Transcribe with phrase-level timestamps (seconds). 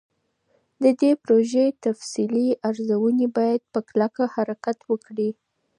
[0.83, 5.29] د دې پروژې تفصیلي ارزوني باید په کلکه حرکت وکړي.